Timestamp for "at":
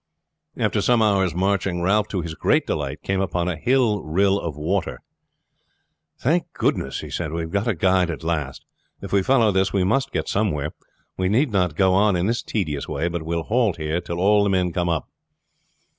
8.09-8.23